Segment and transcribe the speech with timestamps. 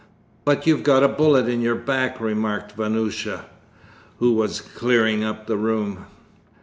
[0.45, 3.45] 'But you've got a bullet in your back,' remarked Vanyusha,
[4.17, 6.07] who was clearing up the room.